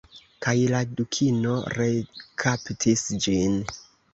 Kaj 0.45 0.53
la 0.75 0.79
Dukino 1.01 1.53
rekaptis 1.75 3.07
ĝin. 3.27 3.63